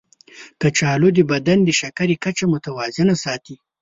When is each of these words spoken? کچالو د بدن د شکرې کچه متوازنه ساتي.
کچالو 0.61 1.09
د 1.15 1.19
بدن 1.31 1.57
د 1.63 1.69
شکرې 1.79 2.15
کچه 2.23 2.45
متوازنه 2.53 3.15
ساتي. 3.23 3.55